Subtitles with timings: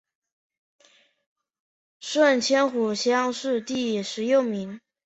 [1.99, 4.81] 顺天府乡试第十六名。